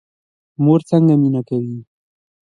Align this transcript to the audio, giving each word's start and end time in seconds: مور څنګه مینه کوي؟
مور 0.63 0.79
څنګه 0.89 1.13
مینه 1.21 1.41
کوي؟ 1.49 1.77